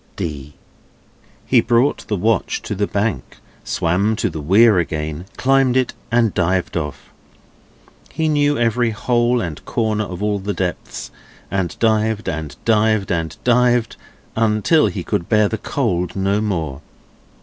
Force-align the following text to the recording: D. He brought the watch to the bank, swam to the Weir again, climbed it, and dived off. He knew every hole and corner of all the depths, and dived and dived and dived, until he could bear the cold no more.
D. 0.15 0.55
He 1.45 1.61
brought 1.61 2.07
the 2.07 2.15
watch 2.15 2.63
to 2.63 2.73
the 2.73 2.87
bank, 2.87 3.37
swam 3.63 4.15
to 4.15 4.31
the 4.31 4.41
Weir 4.41 4.79
again, 4.79 5.25
climbed 5.37 5.77
it, 5.77 5.93
and 6.11 6.33
dived 6.33 6.75
off. 6.75 7.11
He 8.11 8.27
knew 8.27 8.57
every 8.57 8.89
hole 8.89 9.41
and 9.41 9.63
corner 9.63 10.05
of 10.05 10.23
all 10.23 10.39
the 10.39 10.55
depths, 10.55 11.11
and 11.51 11.77
dived 11.77 12.27
and 12.27 12.55
dived 12.65 13.11
and 13.11 13.37
dived, 13.43 13.95
until 14.35 14.87
he 14.87 15.03
could 15.03 15.29
bear 15.29 15.47
the 15.47 15.59
cold 15.59 16.15
no 16.15 16.41
more. 16.41 16.81